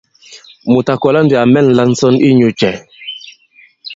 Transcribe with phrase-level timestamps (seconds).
[0.71, 2.69] Mùt à kɔ̀la ndī à mɛ̂nla ǹsɔn inyū cɛ?